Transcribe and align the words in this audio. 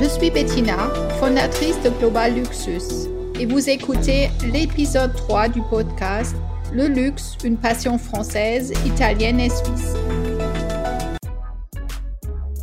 Je 0.00 0.08
suis 0.08 0.30
Bettina, 0.30 0.90
fondatrice 1.18 1.80
de 1.82 1.90
Global 1.90 2.32
Luxus, 2.34 3.08
et 3.40 3.46
vous 3.46 3.68
écoutez 3.68 4.30
l'épisode 4.52 5.12
3 5.12 5.48
du 5.48 5.60
podcast 5.62 6.36
Le 6.72 6.86
luxe, 6.86 7.36
une 7.42 7.56
passion 7.56 7.98
française, 7.98 8.72
italienne 8.86 9.40
et 9.40 9.50
suisse. 9.50 9.94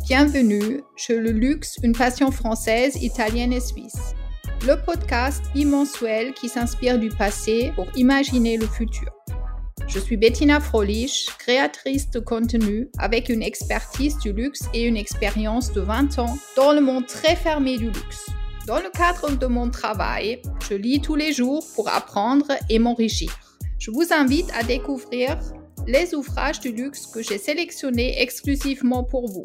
Bienvenue 0.08 0.80
chez 0.96 1.18
Le 1.18 1.30
luxe, 1.30 1.76
une 1.82 1.92
passion 1.92 2.30
française, 2.30 2.96
italienne 3.02 3.52
et 3.52 3.60
suisse. 3.60 4.14
Le 4.66 4.82
podcast 4.82 5.44
bimensuel 5.54 6.32
qui 6.32 6.48
s'inspire 6.48 6.98
du 6.98 7.10
passé 7.10 7.70
pour 7.76 7.86
imaginer 7.96 8.56
le 8.56 8.66
futur. 8.66 9.10
Je 9.88 10.00
suis 10.00 10.16
Bettina 10.16 10.58
Frolich, 10.58 11.28
créatrice 11.38 12.10
de 12.10 12.18
contenu 12.18 12.88
avec 12.98 13.28
une 13.28 13.42
expertise 13.42 14.18
du 14.18 14.32
luxe 14.32 14.62
et 14.74 14.82
une 14.82 14.96
expérience 14.96 15.72
de 15.72 15.80
20 15.80 16.18
ans 16.18 16.36
dans 16.56 16.72
le 16.72 16.80
monde 16.80 17.06
très 17.06 17.36
fermé 17.36 17.78
du 17.78 17.86
luxe. 17.86 18.26
Dans 18.66 18.78
le 18.78 18.90
cadre 18.90 19.36
de 19.36 19.46
mon 19.46 19.70
travail, 19.70 20.42
je 20.68 20.74
lis 20.74 21.00
tous 21.00 21.14
les 21.14 21.32
jours 21.32 21.64
pour 21.76 21.88
apprendre 21.88 22.48
et 22.68 22.80
m'enrichir. 22.80 23.30
Je 23.78 23.92
vous 23.92 24.12
invite 24.12 24.50
à 24.54 24.64
découvrir 24.64 25.38
les 25.86 26.16
ouvrages 26.16 26.58
du 26.58 26.72
luxe 26.72 27.06
que 27.06 27.22
j'ai 27.22 27.38
sélectionnés 27.38 28.20
exclusivement 28.20 29.04
pour 29.04 29.28
vous. 29.28 29.44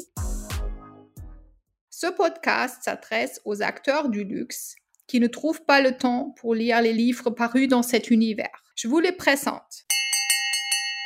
Ce 1.88 2.08
podcast 2.08 2.78
s'adresse 2.82 3.40
aux 3.44 3.62
acteurs 3.62 4.08
du 4.08 4.24
luxe 4.24 4.74
qui 5.06 5.20
ne 5.20 5.28
trouvent 5.28 5.64
pas 5.64 5.80
le 5.80 5.96
temps 5.96 6.34
pour 6.40 6.56
lire 6.56 6.82
les 6.82 6.92
livres 6.92 7.30
parus 7.30 7.68
dans 7.68 7.82
cet 7.84 8.10
univers. 8.10 8.64
Je 8.74 8.88
vous 8.88 8.98
les 8.98 9.12
présente 9.12 9.84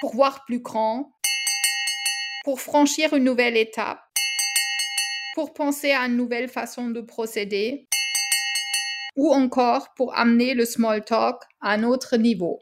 pour 0.01 0.15
voir 0.15 0.45
plus 0.45 0.61
grand, 0.61 1.13
pour 2.45 2.61
franchir 2.61 3.15
une 3.15 3.25
nouvelle 3.25 3.57
étape, 3.57 4.01
pour 5.35 5.53
penser 5.53 5.93
à 5.93 6.07
une 6.07 6.17
nouvelle 6.17 6.49
façon 6.49 6.91
de 6.91 7.01
procéder, 7.01 7.87
ou 9.17 9.33
encore 9.33 9.95
pour 9.95 10.17
amener 10.17 10.55
le 10.55 10.65
small 10.65 11.05
talk 11.05 11.43
à 11.61 11.73
un 11.73 11.83
autre 11.85 12.17
niveau. 12.17 12.61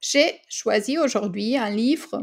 J'ai 0.00 0.40
choisi 0.48 0.98
aujourd'hui 0.98 1.56
un 1.56 1.70
livre 1.70 2.22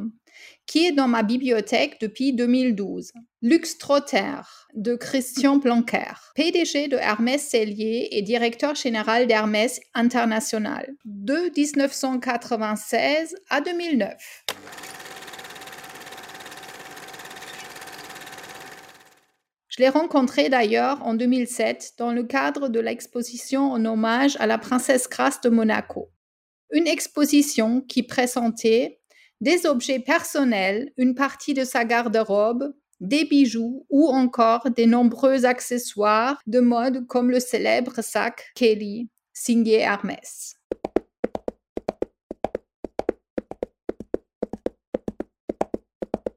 qui 0.69 0.85
est 0.85 0.91
dans 0.91 1.07
ma 1.07 1.23
bibliothèque 1.23 1.97
depuis 1.99 2.31
2012. 2.31 3.11
Lux 3.41 3.79
Trotter 3.79 4.35
de 4.75 4.93
Christian 4.93 5.57
Blanquer, 5.57 6.13
PDG 6.35 6.87
de 6.87 6.95
Hermès 6.95 7.49
Cellier 7.49 8.09
et 8.11 8.21
directeur 8.21 8.75
général 8.75 9.25
d'Hermès 9.25 9.79
International 9.95 10.87
de 11.05 11.51
1996 11.57 13.35
à 13.49 13.61
2009. 13.61 14.45
Je 19.69 19.79
l'ai 19.79 19.89
rencontré 19.89 20.49
d'ailleurs 20.49 21.03
en 21.03 21.15
2007 21.15 21.93
dans 21.97 22.11
le 22.11 22.25
cadre 22.25 22.69
de 22.69 22.79
l'exposition 22.79 23.71
en 23.71 23.83
hommage 23.85 24.37
à 24.39 24.45
la 24.45 24.59
princesse 24.59 25.09
Grace 25.09 25.41
de 25.41 25.49
Monaco. 25.49 26.11
Une 26.71 26.85
exposition 26.85 27.81
qui 27.81 28.03
présentait 28.03 28.98
des 29.41 29.65
objets 29.65 29.99
personnels, 29.99 30.91
une 30.97 31.15
partie 31.15 31.53
de 31.53 31.63
sa 31.63 31.85
garde-robe, 31.85 32.73
des 32.99 33.23
bijoux 33.23 33.85
ou 33.89 34.07
encore 34.07 34.69
des 34.71 34.85
nombreux 34.85 35.45
accessoires 35.45 36.41
de 36.47 36.59
mode 36.59 37.07
comme 37.07 37.31
le 37.31 37.39
célèbre 37.39 38.01
sac 38.01 38.51
Kelly 38.55 39.09
signé 39.33 39.79
Hermès. 39.79 40.55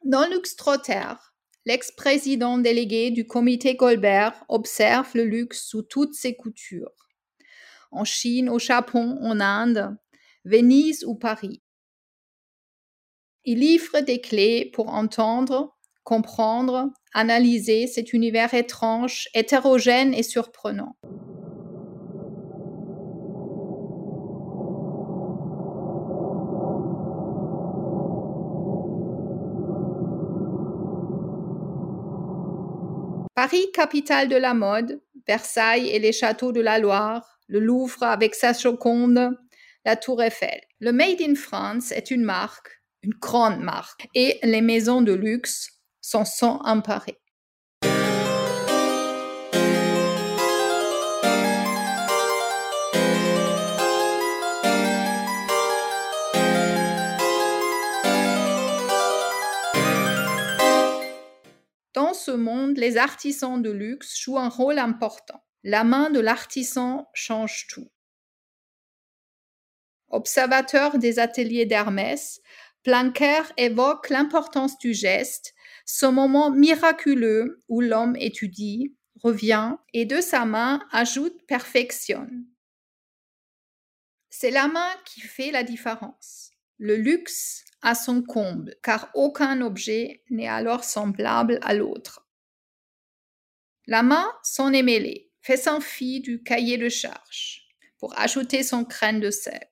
Dans 0.04 0.28
Lux 0.28 0.54
Trotter, 0.56 1.14
l'ex-président 1.64 2.58
délégué 2.58 3.10
du 3.10 3.26
comité 3.26 3.76
Colbert 3.76 4.44
observe 4.48 5.08
le 5.14 5.24
luxe 5.24 5.64
sous 5.64 5.82
toutes 5.82 6.14
ses 6.14 6.36
coutures. 6.36 6.92
En 7.90 8.04
Chine, 8.04 8.48
au 8.48 8.58
Japon, 8.58 9.18
en 9.22 9.40
Inde, 9.40 9.96
Venise 10.44 11.04
ou 11.04 11.14
Paris. 11.14 11.62
Il 13.44 13.58
livre 13.58 13.98
des 13.98 14.20
clés 14.20 14.70
pour 14.72 14.90
entendre, 14.90 15.76
comprendre, 16.04 16.90
analyser 17.12 17.88
cet 17.88 18.12
univers 18.12 18.54
étrange, 18.54 19.28
hétérogène 19.34 20.14
et 20.14 20.22
surprenant. 20.22 20.94
Paris, 33.34 33.66
capitale 33.74 34.28
de 34.28 34.36
la 34.36 34.54
mode, 34.54 35.02
Versailles 35.26 35.88
et 35.88 35.98
les 35.98 36.12
châteaux 36.12 36.52
de 36.52 36.60
la 36.60 36.78
Loire, 36.78 37.40
le 37.48 37.58
Louvre 37.58 38.04
avec 38.04 38.36
sa 38.36 38.52
Joconde, 38.52 39.36
la 39.84 39.96
Tour 39.96 40.22
Eiffel. 40.22 40.60
Le 40.78 40.92
Made 40.92 41.20
in 41.20 41.34
France 41.34 41.90
est 41.90 42.12
une 42.12 42.22
marque, 42.22 42.81
une 43.02 43.14
grande 43.14 43.60
marque. 43.60 44.08
Et 44.14 44.38
les 44.42 44.60
maisons 44.60 45.02
de 45.02 45.12
luxe 45.12 45.70
s'en 46.00 46.24
sont 46.24 46.60
emparées. 46.64 47.18
Dans 61.94 62.14
ce 62.14 62.30
monde, 62.30 62.78
les 62.78 62.96
artisans 62.96 63.60
de 63.60 63.70
luxe 63.70 64.18
jouent 64.18 64.38
un 64.38 64.48
rôle 64.48 64.78
important. 64.78 65.44
La 65.62 65.84
main 65.84 66.10
de 66.10 66.20
l'artisan 66.20 67.08
change 67.12 67.66
tout. 67.68 67.88
Observateur 70.08 70.98
des 70.98 71.18
ateliers 71.18 71.64
d'Hermès, 71.64 72.40
Plancker 72.82 73.52
évoque 73.56 74.08
l'importance 74.08 74.76
du 74.78 74.92
geste, 74.92 75.54
ce 75.86 76.06
moment 76.06 76.50
miraculeux 76.50 77.62
où 77.68 77.80
l'homme 77.80 78.16
étudie, 78.16 78.94
revient 79.22 79.76
et 79.92 80.04
de 80.04 80.20
sa 80.20 80.44
main 80.44 80.80
ajoute 80.90 81.46
perfectionne. 81.46 82.44
C'est 84.30 84.50
la 84.50 84.66
main 84.66 84.90
qui 85.04 85.20
fait 85.20 85.52
la 85.52 85.62
différence. 85.62 86.50
Le 86.78 86.96
luxe 86.96 87.64
a 87.82 87.94
son 87.94 88.22
comble, 88.22 88.74
car 88.82 89.10
aucun 89.14 89.60
objet 89.60 90.22
n'est 90.30 90.48
alors 90.48 90.82
semblable 90.82 91.60
à 91.62 91.74
l'autre. 91.74 92.26
La 93.86 94.02
main 94.02 94.26
s'en 94.42 94.72
est 94.72 94.82
mêlée, 94.82 95.30
fait 95.40 95.56
son 95.56 95.80
fi 95.80 96.20
du 96.20 96.42
cahier 96.42 96.78
de 96.78 96.88
charge 96.88 97.68
pour 97.98 98.18
ajouter 98.18 98.62
son 98.62 98.84
crâne 98.84 99.20
de 99.20 99.30
sel. 99.30 99.68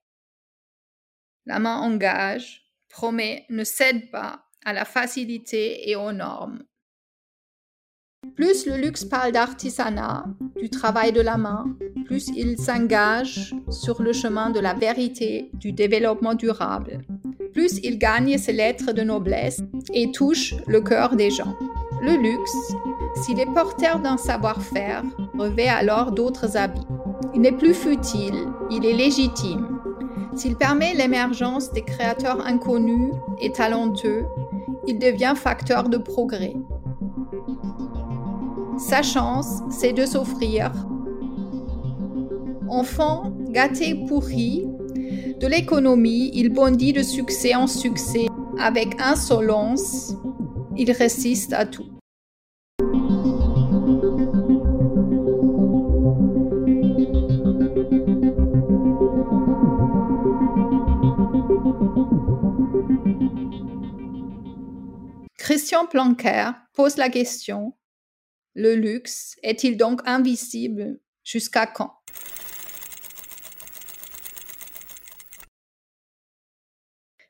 La 1.47 1.59
main 1.59 1.79
engage, 1.79 2.60
promet, 2.91 3.47
ne 3.49 3.65
cède 3.65 4.11
pas 4.11 4.45
à 4.65 4.73
la 4.73 4.85
facilité 4.85 5.89
et 5.89 5.97
aux 5.97 6.13
normes. 6.13 6.63
Plus 8.37 8.67
le 8.67 8.77
luxe 8.77 9.05
parle 9.05 9.33
d'artisanat, 9.33 10.27
du 10.57 10.69
travail 10.69 11.13
de 11.13 11.23
la 11.23 11.39
main, 11.39 11.65
plus 12.05 12.29
il 12.37 12.59
s'engage 12.59 13.55
sur 13.71 14.03
le 14.03 14.13
chemin 14.13 14.51
de 14.51 14.61
la 14.61 14.75
vérité, 14.75 15.51
du 15.55 15.73
développement 15.73 16.35
durable, 16.35 17.01
plus 17.53 17.79
il 17.83 17.99
gagne 17.99 18.37
ses 18.37 18.53
lettres 18.53 18.93
de 18.93 19.03
noblesse 19.03 19.63
et 19.95 20.13
touche 20.13 20.55
le 20.67 20.81
cœur 20.81 21.17
des 21.17 21.31
gens. 21.31 21.57
Le 22.03 22.17
luxe, 22.17 22.75
s'il 23.23 23.41
est 23.41 23.53
porteur 23.55 24.01
d'un 24.01 24.17
savoir-faire, 24.17 25.03
revêt 25.39 25.69
alors 25.69 26.13
d'autres 26.13 26.57
habits. 26.57 26.87
Il 27.35 27.41
n'est 27.41 27.57
plus 27.57 27.75
futile, 27.75 28.49
il 28.71 28.85
est 28.85 28.93
légitime. 28.93 29.70
S'il 30.37 30.57
permet 30.57 30.95
l'émergence 30.95 31.73
des 31.73 31.83
créateurs 31.83 32.47
inconnus 32.47 33.13
et 33.41 33.51
talentueux, 33.53 34.25
il 34.87 34.99
devient 34.99 35.35
facteur 35.37 35.89
de 35.89 35.99
progrès. 35.99 36.55
Sa 38.79 39.03
chance, 39.03 39.63
c'est 39.71 39.93
de 39.93 40.07
s'offrir. 40.07 40.73
Enfant 42.69 43.33
gâté 43.51 43.95
pourri 44.07 44.67
de 45.41 45.47
l'économie, 45.47 46.31
il 46.35 46.51
bondit 46.51 46.93
de 46.93 47.03
succès 47.03 47.55
en 47.55 47.67
succès. 47.67 48.27
Avec 48.59 49.01
insolence, 49.01 50.15
il 50.77 50.93
résiste 50.93 51.53
à 51.53 51.67
tout. 51.67 52.00
Planquer 65.89 66.51
pose 66.75 66.97
la 66.97 67.09
question 67.09 67.77
Le 68.55 68.75
luxe 68.75 69.37
est-il 69.43 69.77
donc 69.77 70.01
invisible 70.05 70.99
Jusqu'à 71.23 71.67
quand? 71.67 71.95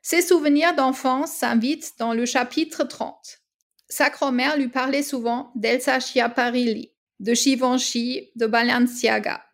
Ses 0.01 0.23
souvenirs 0.23 0.75
d'enfance 0.75 1.31
s'invitent 1.31 1.93
dans 1.99 2.13
le 2.13 2.25
chapitre 2.25 2.83
30. 2.83 3.41
Sa 3.87 4.09
grand-mère 4.09 4.57
lui 4.57 4.69
parlait 4.69 5.03
souvent 5.03 5.51
d'Elsa 5.55 5.99
Schiaparelli, 5.99 6.91
de 7.19 7.33
Givenchy, 7.33 8.31
de 8.35 8.47
Balenciaga. 8.47 9.45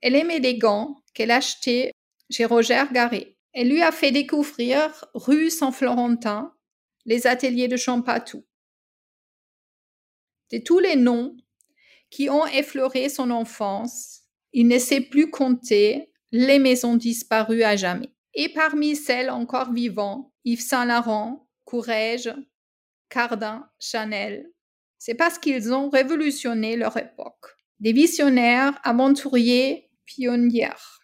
Elle 0.00 0.16
aimait 0.16 0.40
les 0.40 0.58
gants 0.58 0.96
qu'elle 1.14 1.30
achetait 1.30 1.92
chez 2.28 2.44
Roger 2.44 2.84
Garret. 2.92 3.36
Elle 3.52 3.68
lui 3.68 3.82
a 3.82 3.92
fait 3.92 4.10
découvrir 4.10 5.04
rue 5.14 5.50
Saint-Florentin, 5.50 6.52
les 7.04 7.26
ateliers 7.26 7.68
de 7.68 7.76
Champatou. 7.76 8.44
De 10.50 10.58
tous 10.58 10.78
les 10.78 10.96
noms 10.96 11.36
qui 12.10 12.28
ont 12.28 12.46
effleuré 12.46 13.08
son 13.08 13.30
enfance, 13.30 14.20
il 14.52 14.68
ne 14.68 14.78
sait 14.78 15.00
plus 15.00 15.30
compter 15.30 16.12
les 16.30 16.58
maisons 16.58 16.96
disparues 16.96 17.62
à 17.62 17.76
jamais. 17.76 18.12
Et 18.34 18.50
parmi 18.50 18.96
celles 18.96 19.30
encore 19.30 19.72
vivantes, 19.72 20.30
Yves 20.44 20.60
Saint 20.60 20.84
Laurent, 20.84 21.48
Courrèges, 21.64 22.34
Cardin, 23.08 23.68
Chanel. 23.78 24.50
C'est 24.98 25.14
parce 25.14 25.38
qu'ils 25.38 25.72
ont 25.72 25.90
révolutionné 25.90 26.76
leur 26.76 26.96
époque. 26.96 27.56
Des 27.80 27.92
visionnaires, 27.92 28.78
aventuriers, 28.84 29.90
pionniers. 30.04 31.01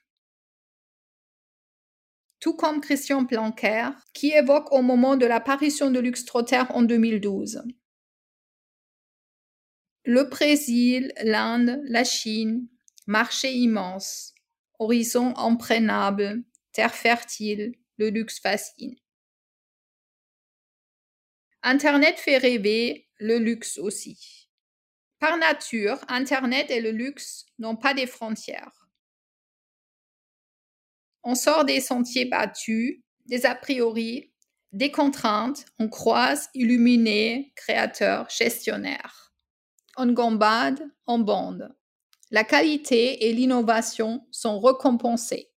Tout 2.41 2.55
comme 2.55 2.81
Christian 2.81 3.25
Planquer, 3.25 3.91
qui 4.15 4.31
évoque 4.31 4.73
au 4.73 4.83
moment 4.83 5.17
de 5.17 5.27
l'apparition 5.27 5.91
de 5.91 5.99
Lux 5.99 6.25
Trotter 6.25 6.63
en 6.71 6.83
2012. 6.83 7.63
Le 10.05 10.25
Brésil, 10.25 11.13
l'Inde, 11.23 11.81
la 11.85 12.05
Chine, 12.05 12.69
marché 13.07 13.53
immense, 13.53 14.35
horizon 14.79 15.37
imprenable, 15.37 16.45
terre 16.73 16.95
fertile, 16.95 17.75
le 17.99 18.11
luxe 18.11 18.41
fascine. 18.41 18.97
Internet 21.63 22.19
fait 22.19 22.39
rêver, 22.39 23.09
le 23.19 23.39
luxe 23.39 23.79
aussi. 23.79 24.49
Par 25.19 25.37
nature, 25.37 25.99
Internet 26.09 26.71
et 26.71 26.81
le 26.81 26.93
luxe 26.93 27.47
n'ont 27.59 27.77
pas 27.77 27.93
des 27.93 28.07
frontières. 28.07 28.88
On 31.31 31.35
sort 31.35 31.67
des 31.67 31.83
sentiers 31.83 32.25
battus, 32.25 33.03
des 33.27 33.45
a 33.45 33.55
priori, 33.55 34.33
des 34.73 34.91
contraintes, 34.91 35.67
on 35.79 35.91
croise 35.91 36.49
illuminés, 36.55 37.53
créateurs, 37.55 38.31
gestionnaires. 38.31 39.35
On 39.99 40.11
gambade, 40.11 40.81
on 41.07 41.19
bande. 41.19 41.69
La 42.31 42.45
qualité 42.45 43.29
et 43.29 43.35
l'innovation 43.35 44.27
sont 44.31 44.59
récompensées. 44.59 45.51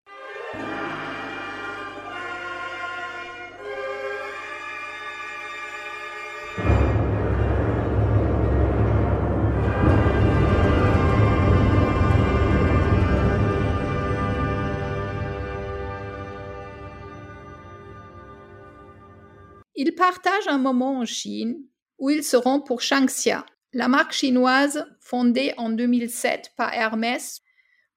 Ils 20.11 20.19
partagent 20.19 20.47
un 20.49 20.57
moment 20.57 20.99
en 20.99 21.05
Chine 21.05 21.63
où 21.97 22.09
ils 22.09 22.23
seront 22.23 22.59
pour 22.59 22.81
Shangxia, 22.81 23.45
la 23.71 23.87
marque 23.87 24.11
chinoise 24.11 24.85
fondée 24.99 25.53
en 25.55 25.69
2007 25.69 26.51
par 26.57 26.73
Hermès 26.73 27.41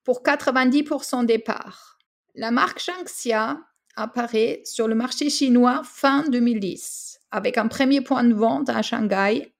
pour 0.05 0.23
90% 0.23 1.25
des 1.25 1.39
parts. 1.39 1.97
La 2.33 2.51
marque 2.51 2.79
Shangxia 2.79 3.59
apparaît 3.97 4.61
sur 4.63 4.87
le 4.87 4.95
marché 4.95 5.29
chinois 5.29 5.81
fin 5.83 6.23
2010 6.29 7.19
avec 7.31 7.57
un 7.57 7.67
premier 7.67 7.99
point 7.99 8.23
de 8.23 8.33
vente 8.33 8.69
à 8.69 8.81
Shanghai 8.81 9.53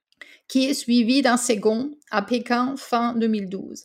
qui 0.48 0.66
est 0.66 0.74
suivi 0.74 1.22
d'un 1.22 1.38
second 1.38 1.92
à 2.10 2.22
Pékin 2.22 2.76
fin 2.78 3.16
2012. 3.16 3.84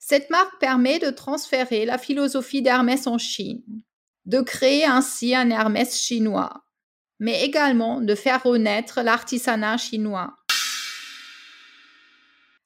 Cette 0.00 0.28
marque 0.30 0.58
permet 0.58 0.98
de 0.98 1.10
transférer 1.10 1.84
la 1.84 1.98
philosophie 1.98 2.62
d'Hermès 2.62 3.06
en 3.06 3.18
Chine 3.18 3.62
de 4.26 4.40
créer 4.40 4.84
ainsi 4.84 5.34
un 5.34 5.50
Hermès 5.50 6.00
chinois, 6.00 6.64
mais 7.18 7.44
également 7.44 8.00
de 8.00 8.14
faire 8.14 8.42
renaître 8.42 9.00
l'artisanat 9.02 9.76
chinois. 9.76 10.36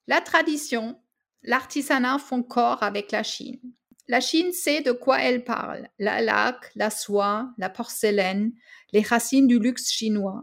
La 0.06 0.20
tradition, 0.20 1.00
l'artisanat 1.42 2.18
font 2.18 2.42
corps 2.42 2.82
avec 2.82 3.10
la 3.12 3.22
Chine. 3.22 3.60
La 4.08 4.20
Chine 4.20 4.52
sait 4.52 4.82
de 4.82 4.92
quoi 4.92 5.20
elle 5.20 5.44
parle, 5.44 5.88
la 5.98 6.20
laque, 6.20 6.70
la 6.76 6.90
soie, 6.90 7.50
la 7.58 7.68
porcelaine, 7.68 8.52
les 8.92 9.02
racines 9.02 9.48
du 9.48 9.58
luxe 9.58 9.90
chinois. 9.90 10.42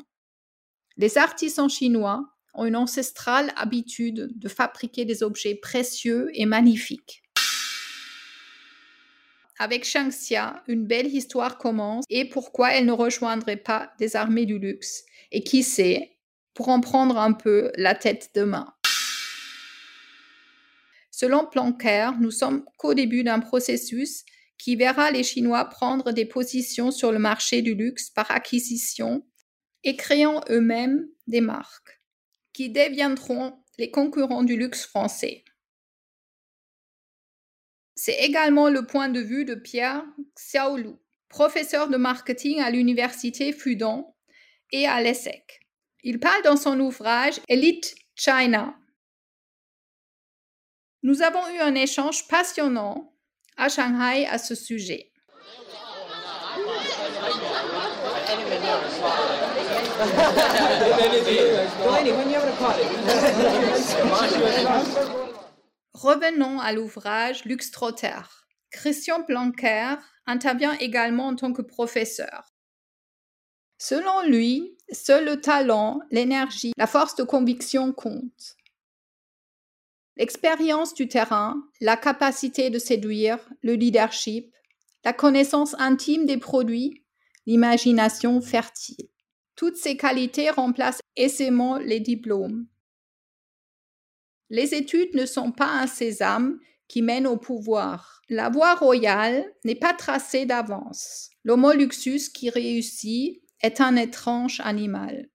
Les 0.98 1.18
artisans 1.18 1.69
chinois 1.69 2.25
ont 2.54 2.65
une 2.65 2.75
ancestrale 2.75 3.54
habitude 3.56 4.31
de 4.36 4.50
fabriquer 4.50 5.06
des 5.06 5.24
objets 5.24 5.56
précieux 5.56 6.30
et 6.33 6.45
magnifiques. 6.45 7.22
Avec 9.59 9.85
Shangxia, 9.85 10.63
une 10.67 10.85
belle 10.85 11.13
histoire 11.13 11.57
commence 11.57 12.05
et 12.09 12.27
pourquoi 12.27 12.73
elle 12.73 12.85
ne 12.85 12.91
rejoindrait 12.91 13.57
pas 13.57 13.94
des 14.00 14.15
armées 14.15 14.45
du 14.45 14.57
luxe. 14.57 15.03
Et 15.31 15.44
qui 15.44 15.63
sait, 15.63 16.17
pour 16.53 16.69
en 16.69 16.81
prendre 16.81 17.17
un 17.17 17.33
peu 17.33 17.71
la 17.75 17.95
tête 17.95 18.31
de 18.35 18.44
main. 18.44 18.73
Selon 21.11 21.45
Plancker, 21.45 22.19
nous 22.19 22.31
sommes 22.31 22.65
qu'au 22.77 22.94
début 22.94 23.23
d'un 23.23 23.39
processus 23.39 24.25
qui 24.57 24.75
verra 24.75 25.11
les 25.11 25.23
Chinois 25.23 25.65
prendre 25.65 26.11
des 26.11 26.25
positions 26.25 26.91
sur 26.91 27.11
le 27.11 27.19
marché 27.19 27.61
du 27.61 27.75
luxe 27.75 28.09
par 28.09 28.31
acquisition 28.31 29.25
et 29.83 29.95
créant 29.95 30.41
eux-mêmes 30.50 31.07
des 31.27 31.41
marques 31.41 32.01
qui 32.53 32.69
deviendront 32.69 33.59
les 33.77 33.91
concurrents 33.91 34.44
du 34.44 34.55
luxe 34.55 34.85
français. 34.85 35.44
C'est 38.05 38.15
également 38.19 38.67
le 38.67 38.85
point 38.85 39.07
de 39.07 39.21
vue 39.21 39.45
de 39.45 39.55
Pierre 39.55 40.03
Xiaolu, 40.35 40.97
professeur 41.29 41.88
de 41.88 41.95
marketing 41.95 42.59
à 42.59 42.69
l'université 42.69 43.53
Fudan 43.53 44.13
et 44.73 44.85
à 44.85 45.00
l'ESSEC. 45.01 45.61
Il 46.03 46.19
parle 46.19 46.44
dans 46.44 46.57
son 46.57 46.77
ouvrage 46.81 47.39
Elite 47.47 47.95
China. 48.13 48.75
Nous 51.01 51.21
avons 51.21 51.47
eu 51.55 51.59
un 51.59 51.75
échange 51.75 52.27
passionnant 52.27 53.13
à 53.55 53.69
Shanghai 53.69 54.27
à 54.27 54.38
ce 54.38 54.53
sujet. 54.53 55.13
Revenons 65.93 66.59
à 66.59 66.73
l'ouvrage 66.73 67.45
Lux 67.45 67.69
Trotter. 67.69 68.19
Christian 68.71 69.19
Blanquer 69.19 69.95
intervient 70.25 70.73
également 70.79 71.27
en 71.27 71.35
tant 71.35 71.53
que 71.53 71.62
professeur. 71.62 72.53
Selon 73.77 74.23
lui, 74.23 74.77
seul 74.91 75.25
le 75.25 75.39
talent, 75.39 76.00
l'énergie, 76.09 76.73
la 76.77 76.88
force 76.88 77.15
de 77.15 77.23
conviction 77.23 77.93
comptent. 77.93 78.55
L'expérience 80.15 80.93
du 80.93 81.07
terrain, 81.07 81.62
la 81.79 81.97
capacité 81.97 82.69
de 82.69 82.79
séduire, 82.79 83.38
le 83.62 83.73
leadership, 83.73 84.53
la 85.03 85.13
connaissance 85.13 85.75
intime 85.79 86.25
des 86.25 86.38
produits, 86.38 87.03
l'imagination 87.45 88.41
fertile. 88.41 89.09
Toutes 89.55 89.75
ces 89.75 89.97
qualités 89.97 90.50
remplacent 90.50 91.01
aisément 91.15 91.77
les 91.77 92.00
diplômes. 92.00 92.67
Les 94.50 94.73
études 94.73 95.15
ne 95.15 95.25
sont 95.25 95.51
pas 95.51 95.69
un 95.69 95.88
sésame 95.88 96.59
qui 96.88 97.01
mène 97.01 97.27
au 97.27 97.38
pouvoir. 97.38 98.21
La 98.29 98.50
voie 98.50 98.75
royale 98.75 99.45
n'est 99.63 99.75
pas 99.75 99.93
tracée 99.93 100.45
d'avance. 100.45 101.29
L'homo 101.43 101.71
luxus 101.73 102.29
qui 102.33 102.50
réussit 102.50 103.41
est 103.62 103.81
un 103.81 103.95
étrange 103.95 104.59
animal. 104.63 105.29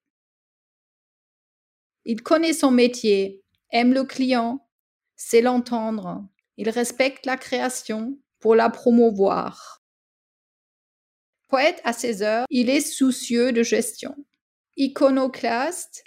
Il 2.04 2.22
connaît 2.22 2.52
son 2.52 2.70
métier, 2.70 3.42
aime 3.70 3.92
le 3.92 4.04
client, 4.04 4.66
sait 5.16 5.42
l'entendre. 5.42 6.26
Il 6.56 6.70
respecte 6.70 7.26
la 7.26 7.36
création 7.36 8.18
pour 8.40 8.54
la 8.54 8.70
promouvoir. 8.70 9.82
Poète 11.48 11.80
à 11.84 11.92
ses 11.92 12.22
heures, 12.22 12.46
il 12.50 12.70
est 12.70 12.80
soucieux 12.80 13.52
de 13.52 13.62
gestion. 13.62 14.14
Iconoclaste, 14.76 16.04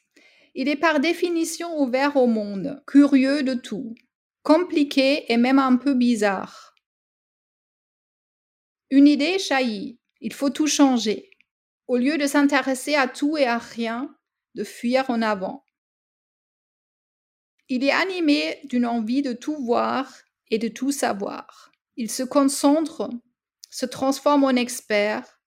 il 0.54 0.68
est 0.68 0.76
par 0.76 1.00
définition 1.00 1.80
ouvert 1.80 2.18
au 2.18 2.28
monde, 2.28 2.84
curieux 2.88 3.44
de 3.44 3.54
tout, 3.54 3.96
compliqué 4.44 5.32
et 5.32 5.38
même 5.38 5.60
un 5.60 5.78
peu 5.78 5.94
bizarre. 5.94 6.76
Une 8.90 9.08
idée 9.08 9.40
jaillit, 9.40 10.00
il 10.20 10.34
faut 10.34 10.50
tout 10.50 10.68
changer. 10.68 11.30
Au 11.88 11.98
lieu 11.98 12.18
de 12.18 12.28
s'intéresser 12.28 12.96
à 12.96 13.08
tout 13.08 13.38
et 13.38 13.46
à 13.46 13.58
rien, 13.58 14.14
de 14.56 14.64
fuir 14.64 15.10
en 15.10 15.22
avant. 15.22 15.66
Il 17.70 17.86
est 17.86 17.92
animé 17.92 18.60
d'une 18.66 18.86
envie 18.86 19.22
de 19.22 19.32
tout 19.32 19.56
voir 19.64 20.14
et 20.50 20.58
de 20.58 20.68
tout 20.68 20.92
savoir. 20.92 21.72
Il 21.96 22.12
se 22.12 22.24
concentre, 22.24 23.10
se 23.70 23.86
transforme 23.86 24.44
en 24.44 24.50
expert, 24.50 25.40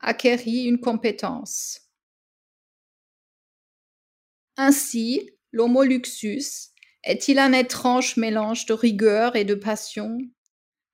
acquérit 0.00 0.64
une 0.64 0.80
compétence. 0.80 1.89
Ainsi, 4.62 5.30
l'homo 5.52 5.84
luxus 5.84 6.74
est-il 7.02 7.38
un 7.38 7.54
étrange 7.54 8.18
mélange 8.18 8.66
de 8.66 8.74
rigueur 8.74 9.34
et 9.34 9.46
de 9.46 9.54
passion, 9.54 10.18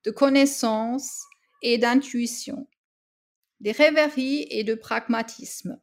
de 0.05 0.11
connaissance 0.11 1.25
et 1.61 1.77
d'intuition, 1.77 2.69
des 3.59 3.73
rêveries 3.73 4.47
et 4.51 4.63
de 4.63 4.73
pragmatisme? 4.73 5.81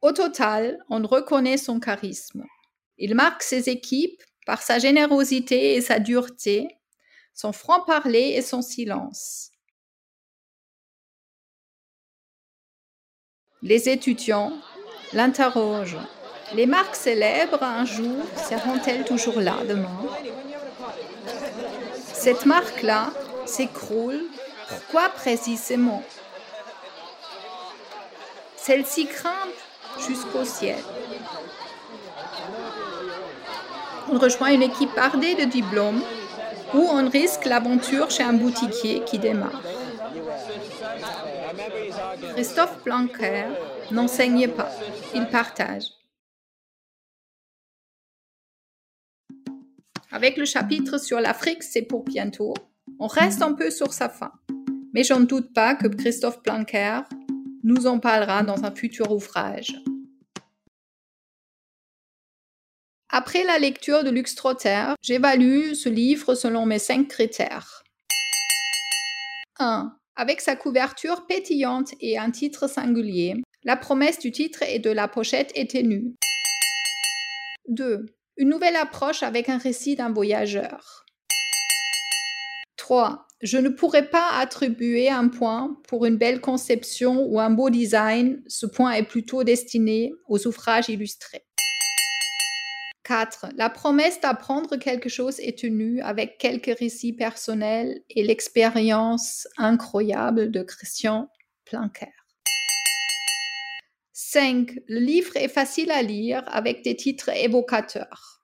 Au 0.00 0.12
total, 0.12 0.82
on 0.88 1.06
reconnaît 1.06 1.58
son 1.58 1.78
charisme. 1.78 2.46
Il 2.96 3.14
marque 3.14 3.42
ses 3.42 3.68
équipes 3.68 4.22
par 4.46 4.62
sa 4.62 4.78
générosité 4.78 5.74
et 5.74 5.82
sa 5.82 5.98
dureté, 5.98 6.68
son 7.34 7.52
franc-parler 7.52 8.32
et 8.34 8.40
son 8.40 8.62
silence. 8.62 9.50
Les 13.64 13.88
étudiants 13.88 14.52
l'interrogent. 15.14 15.96
Les 16.52 16.66
marques 16.66 16.94
célèbres 16.94 17.62
un 17.62 17.86
jour 17.86 18.22
seront-elles 18.36 19.06
toujours 19.06 19.40
là 19.40 19.54
demain? 19.66 20.02
Cette 22.12 22.44
marque-là 22.44 23.06
s'écroule. 23.46 24.20
Pourquoi 24.68 25.08
précisément? 25.08 26.02
Celle-ci 28.58 29.06
grimpe 29.06 30.06
jusqu'au 30.06 30.44
ciel. 30.44 30.76
On 34.12 34.18
rejoint 34.18 34.52
une 34.52 34.62
équipe 34.62 34.94
bardée 34.94 35.36
de 35.36 35.44
diplômes 35.44 36.02
où 36.74 36.80
on 36.80 37.08
risque 37.08 37.46
l'aventure 37.46 38.10
chez 38.10 38.24
un 38.24 38.34
boutiquier 38.34 39.02
qui 39.06 39.18
démarre. 39.18 39.62
Christophe 42.34 42.82
Blanquer 42.82 43.44
n'enseigne 43.92 44.48
pas, 44.48 44.68
il 45.14 45.28
partage. 45.28 45.84
Avec 50.10 50.36
le 50.36 50.44
chapitre 50.44 50.98
sur 50.98 51.20
l'Afrique, 51.20 51.62
c'est 51.62 51.82
pour 51.82 52.02
bientôt. 52.02 52.52
On 52.98 53.06
reste 53.06 53.40
un 53.40 53.52
peu 53.52 53.70
sur 53.70 53.92
sa 53.92 54.08
fin. 54.08 54.32
Mais 54.92 55.04
je 55.04 55.14
ne 55.14 55.26
doute 55.26 55.54
pas 55.54 55.76
que 55.76 55.86
Christophe 55.86 56.42
Blanquer 56.42 57.02
nous 57.62 57.86
en 57.86 58.00
parlera 58.00 58.42
dans 58.42 58.64
un 58.64 58.74
futur 58.74 59.12
ouvrage. 59.12 59.80
Après 63.10 63.44
la 63.44 63.60
lecture 63.60 64.02
de 64.02 64.10
Lux 64.10 64.34
Trotter, 64.34 64.86
j'évalue 65.02 65.74
ce 65.74 65.88
livre 65.88 66.34
selon 66.34 66.66
mes 66.66 66.80
cinq 66.80 67.06
critères. 67.06 67.84
1. 69.60 69.96
Avec 70.16 70.40
sa 70.40 70.54
couverture 70.54 71.26
pétillante 71.26 71.92
et 72.00 72.18
un 72.18 72.30
titre 72.30 72.68
singulier, 72.68 73.34
la 73.64 73.76
promesse 73.76 74.20
du 74.20 74.30
titre 74.30 74.62
et 74.62 74.78
de 74.78 74.90
la 74.90 75.08
pochette 75.08 75.50
est 75.56 75.72
ténue. 75.72 76.14
2. 77.66 78.06
Une 78.36 78.48
nouvelle 78.48 78.76
approche 78.76 79.24
avec 79.24 79.48
un 79.48 79.58
récit 79.58 79.96
d'un 79.96 80.12
voyageur. 80.12 81.04
3. 82.76 83.26
Je 83.42 83.58
ne 83.58 83.70
pourrais 83.70 84.08
pas 84.08 84.38
attribuer 84.38 85.10
un 85.10 85.26
point 85.26 85.76
pour 85.88 86.06
une 86.06 86.16
belle 86.16 86.40
conception 86.40 87.24
ou 87.26 87.40
un 87.40 87.50
beau 87.50 87.68
design. 87.68 88.40
Ce 88.46 88.66
point 88.66 88.92
est 88.92 89.02
plutôt 89.08 89.42
destiné 89.42 90.12
aux 90.28 90.46
ouvrages 90.46 90.88
illustrés. 90.88 91.44
4. 93.04 93.46
La 93.56 93.70
promesse 93.70 94.20
d'apprendre 94.20 94.76
quelque 94.76 95.08
chose 95.08 95.38
est 95.40 95.58
tenue 95.58 96.00
avec 96.00 96.38
quelques 96.38 96.78
récits 96.78 97.12
personnels 97.12 98.02
et 98.10 98.24
l'expérience 98.24 99.46
incroyable 99.56 100.50
de 100.50 100.62
Christian 100.62 101.28
Planker. 101.64 102.12
5. 104.12 104.80
Le 104.88 105.00
livre 105.00 105.36
est 105.36 105.48
facile 105.48 105.90
à 105.90 106.02
lire 106.02 106.42
avec 106.46 106.82
des 106.82 106.96
titres 106.96 107.28
évocateurs. 107.28 108.42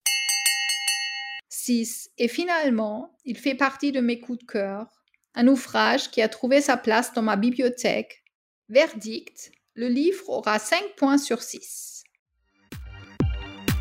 6. 1.48 2.10
Et 2.18 2.28
finalement, 2.28 3.16
il 3.24 3.38
fait 3.38 3.54
partie 3.54 3.92
de 3.92 4.00
mes 4.00 4.20
coups 4.20 4.38
de 4.38 4.44
cœur, 4.44 4.86
un 5.34 5.48
ouvrage 5.48 6.10
qui 6.10 6.22
a 6.22 6.28
trouvé 6.28 6.60
sa 6.60 6.76
place 6.76 7.12
dans 7.12 7.22
ma 7.22 7.36
bibliothèque. 7.36 8.24
Verdict, 8.68 9.52
le 9.74 9.88
livre 9.88 10.28
aura 10.28 10.58
5 10.58 10.94
points 10.96 11.18
sur 11.18 11.42
6. 11.42 11.89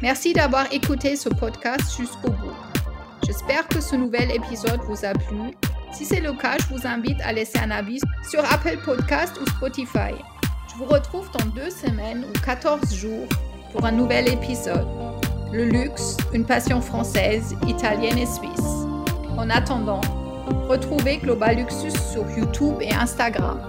Merci 0.02 0.34
d'avoir 0.34 0.72
écouté 0.72 1.16
ce 1.16 1.30
podcast 1.30 1.96
jusqu'au 1.98 2.32
bout. 2.32 2.56
J'espère 3.26 3.68
que 3.68 3.82
ce 3.82 3.96
nouvel 3.96 4.32
épisode 4.32 4.80
vous 4.88 5.06
a 5.06 5.14
plu. 5.14 5.52
Si 5.92 6.06
c'est 6.06 6.22
le 6.22 6.34
cas, 6.34 6.58
je 6.58 6.74
vous 6.74 6.88
invite 6.88 7.20
à 7.22 7.34
laisser 7.34 7.60
un 7.60 7.72
avis 7.72 8.00
sur 8.30 8.40
Apple 8.52 8.78
Podcast 8.84 9.40
ou 9.42 9.46
Spotify. 9.50 10.14
Je 10.72 10.76
vous 10.78 10.86
retrouve 10.86 11.30
dans 11.32 11.46
deux 11.48 11.70
semaines 11.70 12.26
ou 12.30 12.40
14 12.46 12.94
jours 12.96 13.28
pour 13.74 13.86
un 13.86 13.92
nouvel 13.92 14.28
épisode 14.30 14.88
le 15.52 15.66
luxe, 15.66 16.18
une 16.34 16.46
passion 16.46 16.80
française, 16.82 17.56
italienne 17.68 18.18
et 18.18 18.26
suisse. 18.26 18.86
En 19.38 19.50
attendant, 19.50 20.02
retrouvez 20.68 21.18
Global 21.18 21.58
Luxus 21.58 21.98
sur 22.12 22.30
YouTube 22.38 22.76
et 22.82 22.94
Instagram. 22.94 23.60